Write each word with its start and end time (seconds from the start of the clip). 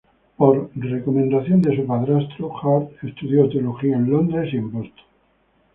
Por 0.35 0.71
recomendación 0.75 1.61
de 1.61 1.75
su 1.75 1.85
padrastro, 1.85 2.47
Hurt 2.49 3.03
estudió 3.03 3.47
teología 3.47 3.97
en 3.97 4.09
Londres 4.09 4.51
y 4.51 4.57
en 4.57 4.71
Boston. 4.71 5.05